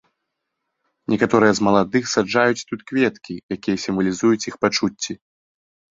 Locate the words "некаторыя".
1.13-1.51